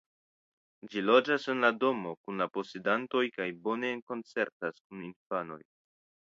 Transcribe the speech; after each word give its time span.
Ĝi 0.93 1.01
loĝas 1.09 1.43
en 1.53 1.61
la 1.65 1.69
domo 1.83 2.13
kun 2.27 2.41
la 2.45 2.47
posedantoj 2.55 3.23
kaj 3.37 3.47
bone 3.69 3.93
interkonsentas 3.97 4.81
kun 4.87 5.07
infanoj. 5.11 5.61